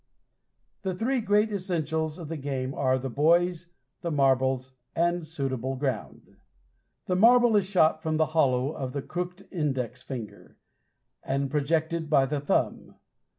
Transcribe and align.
The 0.81 0.95
three 0.95 1.21
great 1.21 1.51
essentials 1.53 2.17
of 2.17 2.27
the 2.27 2.35
game 2.35 2.73
are 2.73 2.97
the 2.97 3.07
boys, 3.07 3.69
the 4.01 4.09
marbles, 4.09 4.73
and 4.95 5.23
suitable 5.27 5.75
ground. 5.75 6.37
The 7.05 7.15
marble 7.15 7.55
is 7.55 7.67
shot 7.67 8.01
from 8.01 8.17
the 8.17 8.25
hollow 8.33 8.71
of 8.71 8.93
the 8.93 9.03
crooked 9.03 9.47
index 9.51 10.01
finger, 10.01 10.57
and 11.21 11.51
projected 11.51 12.09
by 12.09 12.25
the 12.25 12.39
thumb. 12.39 12.95